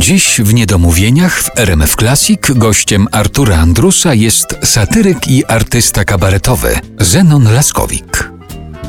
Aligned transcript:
Dziś 0.00 0.40
w 0.44 0.54
Niedomówieniach 0.54 1.42
w 1.42 1.58
RMF 1.58 1.96
Classic 1.96 2.40
gościem 2.50 3.06
Artura 3.12 3.56
Andrusa 3.56 4.14
jest 4.14 4.46
satyryk 4.62 5.28
i 5.28 5.44
artysta 5.44 6.04
kabaretowy 6.04 6.80
Zenon 7.00 7.52
Laskowik. 7.54 8.30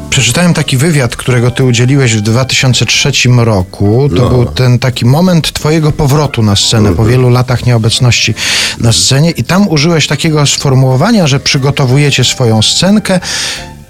Przeczytałem 0.10 0.54
taki 0.54 0.78
wywiad, 0.78 1.16
którego 1.16 1.52
ty 1.52 1.64
udzieliłeś 1.64 2.16
w 2.16 2.22
2003 2.22 3.12
roku. 3.38 4.10
To 4.10 4.16
No. 4.24 4.30
był 4.30 4.46
ten 4.46 4.80
taki 4.80 5.06
moment 5.06 5.52
twojego 5.54 5.92
powrotu 5.92 6.44
na 6.44 6.56
scenę 6.56 6.90
Mhm. 6.90 6.96
po 6.98 7.06
wielu 7.06 7.30
latach 7.30 7.66
nieobecności 7.66 8.34
na 8.80 8.92
scenie 8.94 9.32
i 9.32 9.44
tam 9.44 9.68
użyłeś 9.68 10.08
takiego 10.08 10.46
sformułowania, 10.46 11.28
że 11.28 11.40
przygotowujecie 11.40 12.24
swoją 12.24 12.62
scenkę. 12.62 13.20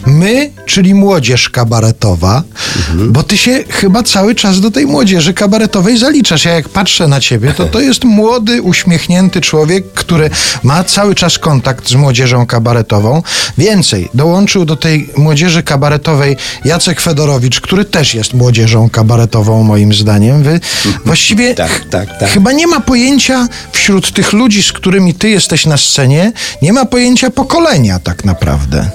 My, 0.05 0.52
czyli 0.65 0.93
młodzież 0.93 1.49
kabaretowa, 1.49 2.43
Mhm. 2.89 3.11
bo 3.11 3.23
ty 3.23 3.38
się 3.38 3.63
chyba 3.70 4.04
cały 4.04 4.35
czas 4.35 4.59
do 4.61 4.71
tej 4.71 4.85
młodzieży 4.88 5.34
kabaretowej 5.34 5.97
zaliczasz. 5.97 6.45
Ja 6.45 6.52
jak 6.54 6.70
patrzę 6.70 7.07
na 7.07 7.20
ciebie, 7.20 7.54
to 7.54 7.66
to 7.66 7.79
jest 7.79 8.03
młody, 8.03 8.61
uśmiechnięty 8.61 9.41
człowiek, 9.41 9.94
który 9.94 10.30
ma 10.63 10.84
cały 10.84 11.16
czas 11.16 11.38
kontakt 11.39 11.89
z 11.89 11.94
młodzieżą 11.95 12.45
kabaretową. 12.45 13.23
Więcej, 13.58 14.09
dołączył 14.13 14.66
do 14.66 14.75
tej 14.75 15.09
młodzieży 15.17 15.63
kabaretowej 15.63 16.38
Jacek 16.66 17.02
Fedorowicz, 17.02 17.61
który 17.61 17.86
też 17.86 18.13
jest 18.13 18.33
młodzieżą 18.33 18.89
kabaretową 18.89 19.63
moim 19.63 19.94
zdaniem. 19.94 20.44
Wy 20.44 20.59
właściwie 21.05 21.55
Tak, 21.55 21.86
tak, 21.89 22.20
tak. 22.20 22.30
chyba 22.30 22.52
nie 22.52 22.67
ma 22.67 22.80
pojęcia 22.80 23.47
wśród 23.72 24.13
tych 24.13 24.33
ludzi, 24.33 24.63
z 24.63 24.72
którymi 24.72 25.13
ty 25.13 25.30
jesteś 25.30 25.66
na 25.66 25.77
scenie, 25.77 26.31
nie 26.61 26.73
ma 26.73 26.86
pojęcia 26.86 27.30
pokolenia 27.30 27.99
tak 27.99 28.25
naprawdę. 28.25 28.89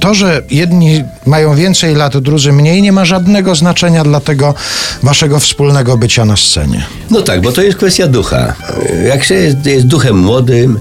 To, 0.00 0.14
że 0.14 0.42
jedni 0.50 1.04
mają 1.26 1.54
więcej 1.54 1.94
lat, 1.94 2.18
drudzy 2.18 2.52
mniej, 2.52 2.82
nie 2.82 2.92
ma 2.92 3.04
żadnego 3.04 3.54
znaczenia 3.54 4.04
dla 4.04 4.20
tego 4.20 4.54
waszego 5.02 5.40
wspólnego 5.40 5.96
bycia 5.96 6.24
na 6.24 6.36
scenie. 6.36 6.84
No 7.10 7.22
tak, 7.22 7.40
bo 7.40 7.52
to 7.52 7.62
jest 7.62 7.76
kwestia 7.76 8.06
ducha. 8.06 8.54
Jak 9.08 9.24
się 9.24 9.34
jest, 9.34 9.66
jest 9.66 9.86
duchem 9.86 10.16
młodym, 10.16 10.78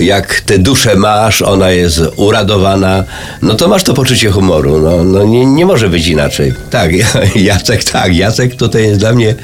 jak 0.00 0.40
tę 0.40 0.58
duszę 0.58 0.96
masz, 0.96 1.42
ona 1.42 1.70
jest 1.70 2.00
uradowana, 2.16 3.04
no 3.42 3.54
to 3.54 3.68
masz 3.68 3.82
to 3.82 3.94
poczucie 3.94 4.30
humoru. 4.30 4.80
No, 4.80 5.04
no 5.04 5.24
nie, 5.24 5.46
nie 5.46 5.66
może 5.66 5.88
być 5.88 6.06
inaczej. 6.06 6.54
Tak, 6.70 6.90
Jacek, 7.36 7.84
tak, 7.84 8.16
Jacek 8.16 8.56
tutaj 8.56 8.82
jest 8.82 9.00
dla 9.00 9.12
mnie 9.12 9.34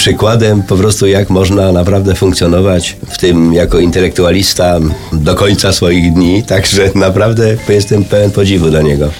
przykładem 0.00 0.62
po 0.62 0.76
prostu 0.76 1.06
jak 1.06 1.30
można 1.30 1.72
naprawdę 1.72 2.14
funkcjonować 2.14 2.96
w 3.10 3.18
tym 3.18 3.54
jako 3.54 3.78
intelektualista 3.78 4.78
do 5.12 5.34
końca 5.34 5.72
swoich 5.72 6.12
dni, 6.12 6.42
także 6.42 6.90
naprawdę 6.94 7.56
jestem 7.68 8.04
pełen 8.04 8.30
podziwu 8.30 8.70
dla 8.70 8.82
niego. 8.82 9.10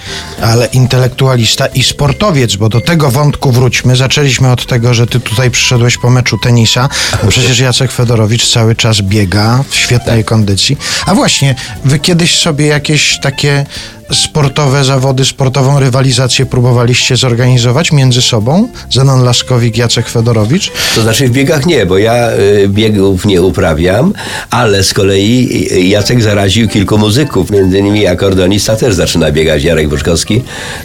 Ale 0.41 0.65
intelektualista 0.65 1.65
i 1.65 1.83
sportowiec, 1.83 2.55
bo 2.55 2.69
do 2.69 2.81
tego 2.81 3.11
wątku 3.11 3.51
wróćmy. 3.51 3.95
Zaczęliśmy 3.95 4.51
od 4.51 4.65
tego, 4.65 4.93
że 4.93 5.07
ty 5.07 5.19
tutaj 5.19 5.51
przyszedłeś 5.51 5.97
po 5.97 6.09
meczu 6.09 6.37
tenisa, 6.37 6.89
przecież 7.27 7.59
Jacek 7.59 7.91
Fedorowicz 7.91 8.51
cały 8.53 8.75
czas 8.75 9.01
biega 9.01 9.63
w 9.69 9.75
świetnej 9.75 10.23
kondycji. 10.23 10.77
A 11.05 11.15
właśnie, 11.15 11.55
wy 11.85 11.99
kiedyś 11.99 12.39
sobie 12.39 12.67
jakieś 12.67 13.19
takie 13.19 13.65
sportowe 14.11 14.83
zawody, 14.83 15.25
sportową 15.25 15.79
rywalizację 15.79 16.45
próbowaliście 16.45 17.17
zorganizować 17.17 17.91
między 17.91 18.21
sobą? 18.21 18.67
Zenon 18.89 19.23
Laskowik, 19.23 19.77
Jacek 19.77 20.09
Fedorowicz? 20.09 20.71
To 20.95 21.01
znaczy 21.01 21.27
w 21.27 21.31
biegach 21.31 21.65
nie, 21.65 21.85
bo 21.85 21.97
ja 21.97 22.31
y, 22.31 22.67
biegów 22.67 23.25
nie 23.25 23.41
uprawiam, 23.41 24.13
ale 24.49 24.83
z 24.83 24.93
kolei 24.93 25.67
y, 25.71 25.81
Jacek 25.81 26.21
zaraził 26.21 26.67
kilku 26.67 26.97
muzyków, 26.97 27.51
między 27.51 27.79
innymi 27.79 28.07
akordonista 28.07 28.75
też 28.75 28.93
zaczyna 28.93 29.31
biegać, 29.31 29.63
Jarek 29.63 29.89
Buczkowski 29.89 30.41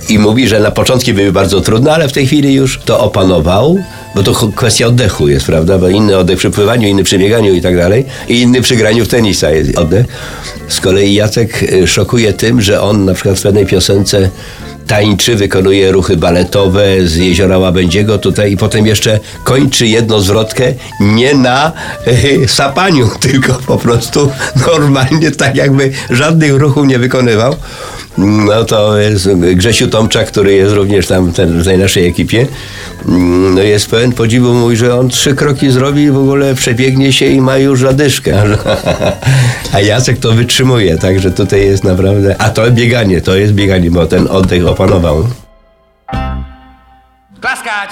i 0.08 0.18
mówi, 0.18 0.48
że 0.48 0.60
na 0.60 0.70
początki 0.70 1.14
były 1.14 1.32
bardzo 1.32 1.60
trudne, 1.60 1.92
ale 1.92 2.08
w 2.08 2.12
tej 2.12 2.26
chwili 2.26 2.54
już 2.54 2.80
to 2.84 3.00
opanował, 3.00 3.78
bo 4.16 4.22
to 4.22 4.52
kwestia 4.56 4.86
oddechu 4.86 5.28
jest, 5.28 5.46
prawda, 5.46 5.78
bo 5.78 5.88
inny 5.88 6.18
oddech 6.18 6.38
przy 6.38 6.50
pływaniu, 6.50 6.88
inny 6.88 7.04
przy 7.04 7.18
bieganiu 7.18 7.54
i 7.54 7.62
tak 7.62 7.76
dalej 7.76 8.04
i 8.28 8.40
inny 8.40 8.62
przy 8.62 8.76
graniu 8.76 9.04
w 9.04 9.08
tenisa 9.08 9.50
jest 9.50 9.78
oddech. 9.78 10.06
Z 10.68 10.80
kolei 10.80 11.14
Jacek 11.14 11.62
y, 11.62 11.86
szokuje 11.86 12.32
tym, 12.32 12.62
że 12.62 12.82
on 12.82 13.04
na 13.04 13.14
przykład 13.14 13.38
w 13.38 13.42
pewnej 13.42 13.66
piosence 13.66 14.30
tańczy, 14.86 15.36
wykonuje 15.36 15.92
ruchy 15.92 16.16
baletowe 16.16 17.06
z 17.06 17.16
jeziora 17.16 17.58
Łabędziego 17.58 18.18
tutaj 18.18 18.52
i 18.52 18.56
potem 18.56 18.86
jeszcze 18.86 19.20
kończy 19.44 19.86
jedną 19.86 20.20
zwrotkę 20.20 20.74
nie 21.00 21.34
na 21.34 21.72
e, 22.06 22.48
sapaniu, 22.48 23.10
tylko 23.28 23.54
po 23.66 23.78
prostu 23.78 24.30
normalnie 24.66 25.30
tak 25.30 25.56
jakby 25.56 25.92
żadnych 26.10 26.54
ruchów 26.54 26.86
nie 26.86 26.98
wykonywał. 26.98 27.56
No 28.18 28.64
to 28.64 28.98
jest 28.98 29.28
Grzesiu 29.34 29.88
Tomczak, 29.88 30.28
który 30.28 30.52
jest 30.52 30.74
również 30.74 31.06
tam 31.06 31.32
ten, 31.32 31.62
w 31.62 31.64
tej 31.64 31.78
naszej 31.78 32.06
ekipie. 32.06 32.46
No 33.54 33.62
jest 33.62 33.90
pełen 33.90 34.12
podziwu, 34.12 34.54
mówi, 34.54 34.76
że 34.76 34.98
on 34.98 35.08
trzy 35.08 35.34
kroki 35.34 35.70
zrobi, 35.70 36.10
w 36.10 36.18
ogóle 36.18 36.54
przebiegnie 36.54 37.12
się 37.12 37.26
i 37.26 37.40
ma 37.40 37.58
już 37.58 37.80
zadyszkę. 37.80 38.42
A 39.74 39.80
Jacek 39.80 40.18
to 40.18 40.32
wytrzymuje, 40.32 40.98
także 40.98 41.30
tutaj 41.30 41.60
jest 41.60 41.84
naprawdę... 41.84 42.36
A 42.38 42.50
to 42.50 42.70
bieganie, 42.70 43.20
to 43.20 43.36
jest 43.36 43.52
bieganie, 43.52 43.90
bo 43.90 44.06
ten 44.06 44.28
oddech 44.28 44.66
opanował. 44.66 45.26
Klaskać! 47.40 47.90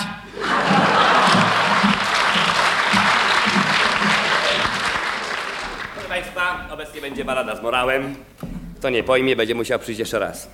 Proszę 5.95 6.09
Państwa, 6.09 6.69
obecnie 6.73 7.01
będzie 7.01 7.25
balada 7.25 7.57
z 7.57 7.63
morałem. 7.63 8.15
Kto 8.84 8.91
nie 8.91 9.05
pojmie, 9.05 9.37
będzie 9.37 9.55
musiał 9.55 9.78
przyjść 9.78 9.99
jeszcze 9.99 10.19
raz. 10.19 10.49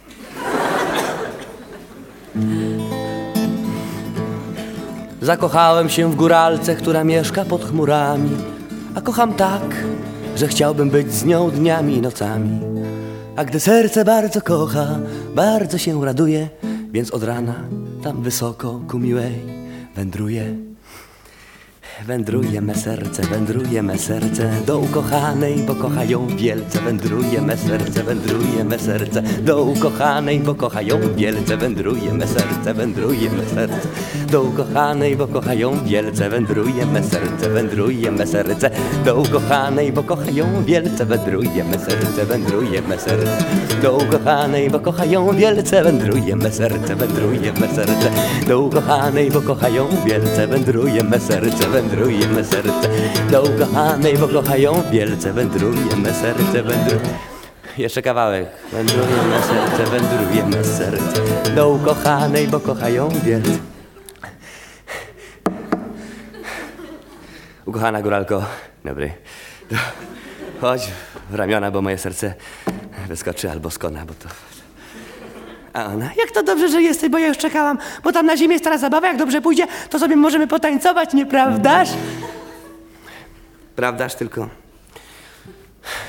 Zakochałem 5.20 5.88
się 5.88 6.10
w 6.10 6.14
góralce, 6.14 6.76
która 6.76 7.04
mieszka 7.04 7.44
pod 7.44 7.64
chmurami. 7.64 8.30
A 8.94 9.00
kocham 9.00 9.34
tak, 9.34 9.62
że 10.36 10.48
chciałbym 10.48 10.90
być 10.90 11.12
z 11.12 11.24
nią 11.24 11.50
dniami 11.50 11.96
i 11.96 12.00
nocami. 12.00 12.60
A 13.36 13.44
gdy 13.44 13.60
serce 13.60 14.04
bardzo 14.04 14.40
kocha, 14.42 14.86
bardzo 15.34 15.78
się 15.78 16.04
raduje, 16.04 16.48
więc 16.90 17.10
od 17.10 17.22
rana 17.22 17.54
tam 18.02 18.22
wysoko 18.22 18.80
ku 18.88 18.98
miłej 18.98 19.34
wędruję. 19.96 20.69
Wędruje 22.06 22.60
me 22.60 22.74
serce, 22.74 23.22
wędruje 23.22 23.82
me 23.82 23.98
serce 23.98 24.50
do 24.66 24.78
ukochanej, 24.78 25.64
bo 25.66 25.74
kocha 25.74 26.04
ją 26.04 26.26
wielce. 26.26 26.80
Wędruje 26.80 27.40
me 27.42 27.56
serce, 27.56 28.02
wędruje 28.02 28.64
me 28.64 28.78
serce 28.78 29.22
do 29.22 29.64
ukochanej, 29.64 30.40
bo 30.40 30.54
kocha 30.54 30.82
ją 30.82 30.98
wielce. 31.16 31.56
Wędruje 31.56 32.12
me 32.12 32.26
serce, 32.26 32.74
wędruje 32.74 33.30
me 33.30 33.44
serce 33.54 33.88
do 34.30 34.42
ukochanej, 34.42 35.16
bo 35.16 35.26
kocha 35.26 35.54
ją 35.54 35.84
wielce. 35.84 36.28
Wędruje 36.30 36.86
me 36.86 37.02
serce, 37.02 37.48
wędruje 37.48 38.10
me 38.10 38.26
serce 38.26 38.70
do 39.04 39.16
ukochanej, 39.20 39.92
bo 39.92 40.02
kocha 40.02 40.30
ją 40.30 40.64
wielce. 40.64 41.04
Wędruje 41.06 41.64
me 41.64 41.78
serce, 41.78 42.24
wędruje 42.24 42.82
me 42.82 42.98
serce 42.98 43.30
do 43.82 43.96
ukochanej, 43.96 44.70
bo 44.70 44.80
kocha 44.80 45.04
ją 45.04 45.32
wielce. 45.32 45.82
Wędruje 45.82 46.36
me 46.36 46.50
serce, 46.50 46.94
wędruje 46.96 47.52
me 47.52 47.68
serce 47.68 48.10
do 48.48 48.60
ukochanej, 48.60 49.30
bo 49.30 49.40
kocha 49.42 49.68
ją 49.68 49.86
wielce. 50.06 50.46
Wędruje 50.46 51.04
me 51.04 51.20
serce, 51.20 51.68
wędruje 51.68 51.89
me 51.96 52.44
serce 52.44 52.88
do 53.30 53.42
ukochanej, 53.42 54.18
bo 54.18 54.28
kocha 54.28 54.56
ją 54.56 54.82
wielce. 54.90 55.32
Wędruje 55.32 55.96
me 55.96 56.14
serce, 56.14 56.62
wędruje. 56.62 57.18
Jeszcze 57.78 58.02
kawałek. 58.02 58.48
Wędruje 58.72 59.22
me 59.30 59.42
serce, 59.42 59.90
wędruje 59.90 60.46
me 60.46 60.64
serce 60.64 61.54
do 61.54 61.68
ukochanej, 61.68 62.48
bo 62.48 62.60
kocha 62.60 62.88
ją 62.88 63.08
wielce. 63.08 63.58
Ukochana 67.66 68.02
góralko, 68.02 68.44
dobry. 68.84 69.12
Chodź 70.60 70.90
w 71.30 71.34
ramiona, 71.34 71.70
bo 71.70 71.82
moje 71.82 71.98
serce 71.98 72.34
wyskoczy 73.08 73.50
albo 73.50 73.70
skona, 73.70 74.06
bo 74.06 74.14
to... 74.14 74.28
A 75.72 75.86
ona, 75.86 76.10
jak 76.18 76.30
to 76.30 76.42
dobrze, 76.42 76.68
że 76.68 76.82
jesteś, 76.82 77.10
bo 77.10 77.18
ja 77.18 77.28
już 77.28 77.38
czekałam, 77.38 77.78
bo 78.04 78.12
tam 78.12 78.26
na 78.26 78.36
ziemi 78.36 78.52
jest 78.52 78.64
teraz 78.64 78.80
zabawa, 78.80 79.06
jak 79.06 79.16
dobrze 79.16 79.40
pójdzie, 79.40 79.66
to 79.90 79.98
sobie 79.98 80.16
możemy 80.16 80.46
potańcować, 80.46 81.12
nieprawdaż? 81.14 81.88
Prawdaż, 83.76 84.14
tylko 84.14 84.48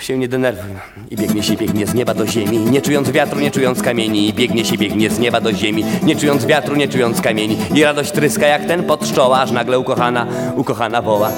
się 0.01 0.17
nie 0.17 0.27
denerwuj. 0.27 0.71
I 1.11 1.15
biegnie 1.15 1.43
się, 1.43 1.55
biegnie 1.55 1.87
z 1.87 1.93
nieba 1.93 2.13
do 2.13 2.27
ziemi, 2.27 2.57
nie 2.57 2.81
czując 2.81 3.11
wiatru, 3.11 3.39
nie 3.39 3.51
czując 3.51 3.81
kamieni. 3.81 4.29
I 4.29 4.33
biegnie 4.33 4.65
się, 4.65 4.77
biegnie 4.77 5.09
z 5.09 5.19
nieba 5.19 5.41
do 5.41 5.53
ziemi, 5.53 5.85
nie 6.03 6.15
czując 6.15 6.45
wiatru, 6.45 6.75
nie 6.75 6.87
czując 6.87 7.21
kamieni. 7.21 7.57
I 7.75 7.83
radość 7.83 8.11
tryska 8.11 8.47
jak 8.47 8.65
ten 8.65 8.83
pod 8.83 8.99
pszczoła, 8.99 9.41
aż 9.41 9.51
nagle 9.51 9.79
ukochana, 9.79 10.27
ukochana 10.55 11.01
woła. 11.01 11.31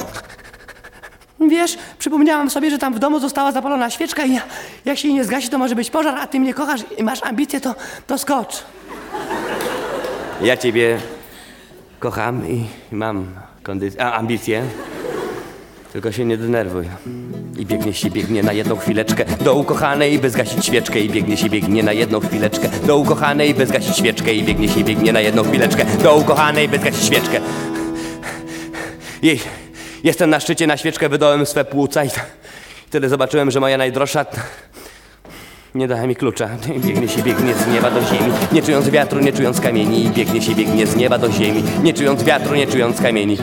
Wiesz, 1.49 1.77
przypomniałam 1.99 2.49
sobie, 2.49 2.69
że 2.69 2.77
tam 2.77 2.93
w 2.93 2.99
domu 2.99 3.19
została 3.19 3.51
zapalona 3.51 3.89
świeczka 3.89 4.25
i 4.25 4.33
ja, 4.33 4.41
jak 4.85 4.97
się 4.97 5.07
jej 5.07 5.15
nie 5.15 5.23
zgasi, 5.23 5.49
to 5.49 5.57
może 5.57 5.75
być 5.75 5.89
pożar, 5.89 6.15
a 6.17 6.27
ty 6.27 6.39
mnie 6.39 6.53
kochasz 6.53 6.81
i 6.97 7.03
masz 7.03 7.23
ambicje, 7.23 7.61
to, 7.61 7.75
to 8.07 8.17
skocz. 8.17 8.63
Ja 10.41 10.57
ciebie 10.57 10.97
kocham 11.99 12.49
i 12.49 12.65
mam 12.91 13.27
a, 13.99 14.13
ambicje. 14.13 14.63
Tylko 15.93 16.11
się 16.11 16.25
nie 16.25 16.37
denerwuj. 16.37 16.85
I 17.57 17.65
biegnie 17.65 17.93
się, 17.93 18.09
biegnie 18.09 18.43
na 18.43 18.53
jedną 18.53 18.75
chwileczkę 18.75 19.25
do 19.25 19.55
ukochanej, 19.55 20.19
by 20.19 20.29
zgasić 20.29 20.65
świeczkę. 20.65 20.99
I 20.99 21.09
biegnie 21.09 21.37
się, 21.37 21.49
biegnie 21.49 21.83
na 21.83 21.93
jedną 21.93 22.19
chwileczkę 22.19 22.69
do 22.87 22.97
ukochanej, 22.97 23.53
by 23.53 23.65
zgasić 23.65 23.97
świeczkę. 23.97 24.33
I 24.33 24.43
biegnie 24.43 24.69
się, 24.69 24.83
biegnie 24.83 25.13
na 25.13 25.19
jedną 25.19 25.43
chwileczkę 25.43 25.85
do 26.03 26.15
ukochanej, 26.15 26.67
by 26.67 26.77
zgasić 26.77 27.05
świeczkę. 27.05 27.39
Jej, 29.21 29.39
Jestem 30.03 30.29
na 30.29 30.39
szczycie, 30.39 30.67
na 30.67 30.77
świeczkę 30.77 31.09
wydałem 31.09 31.45
swe 31.45 31.65
płuca 31.65 32.03
i 32.05 32.09
wtedy 32.87 33.09
zobaczyłem, 33.09 33.51
że 33.51 33.59
moja 33.59 33.77
najdroższa 33.77 34.25
nie 35.75 35.87
dała 35.87 36.07
mi 36.07 36.15
klucza. 36.15 36.49
Biegnie 36.77 37.07
się, 37.09 37.21
biegnie 37.23 37.53
z 37.55 37.67
nieba 37.67 37.91
do 37.91 38.01
ziemi, 38.01 38.33
nie 38.51 38.61
czując 38.63 38.89
wiatru, 38.89 39.19
nie 39.19 39.33
czując 39.33 39.61
kamieni. 39.61 40.09
Biegnie 40.15 40.41
się, 40.41 40.55
biegnie 40.55 40.87
z 40.87 40.95
nieba 40.95 41.17
do 41.17 41.31
ziemi, 41.31 41.63
nie 41.83 41.93
czując 41.93 42.23
wiatru, 42.23 42.55
nie 42.55 42.67
czując 42.67 43.01
kamieni. 43.01 43.37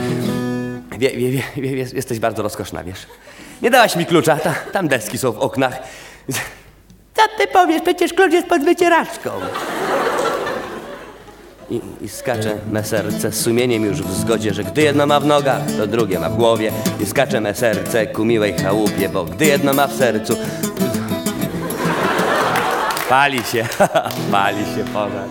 Wie, 0.97 1.09
wie, 1.09 1.31
wie, 1.31 1.41
wie, 1.57 1.71
jest- 1.77 1.93
jesteś 1.93 2.19
bardzo 2.19 2.43
rozkoszna, 2.43 2.83
wiesz. 2.83 2.99
Nie 3.61 3.69
dałaś 3.69 3.95
mi 3.95 4.05
klucza, 4.05 4.35
ta, 4.37 4.53
tam 4.71 4.87
deski 4.87 5.17
są 5.17 5.31
w 5.31 5.37
oknach. 5.39 5.79
Co 7.15 7.21
ty 7.37 7.47
powiesz? 7.47 7.81
Przecież 7.81 8.13
klucz 8.13 8.33
jest 8.33 8.47
pod 8.47 8.63
wycieraczką. 8.65 9.29
I, 11.71 11.81
I 12.01 12.09
skacze 12.09 12.57
me 12.71 12.83
serce 12.83 13.31
z 13.31 13.41
sumieniem 13.41 13.85
już 13.85 14.01
w 14.01 14.13
zgodzie, 14.13 14.53
że 14.53 14.63
gdy 14.63 14.81
jedno 14.81 15.07
ma 15.07 15.19
w 15.19 15.25
nogach, 15.25 15.61
to 15.77 15.87
drugie 15.87 16.19
ma 16.19 16.29
w 16.29 16.35
głowie. 16.35 16.71
I 16.99 17.05
skacze 17.05 17.41
me 17.41 17.55
serce 17.55 18.07
ku 18.07 18.25
miłej 18.25 18.53
chałupie, 18.53 19.09
bo 19.09 19.25
gdy 19.25 19.45
jedno 19.45 19.73
ma 19.73 19.87
w 19.87 19.93
sercu... 19.93 20.37
Pali 23.09 23.43
się, 23.43 23.67
pali 24.31 24.65
się 24.65 24.83
pożar. 24.93 25.27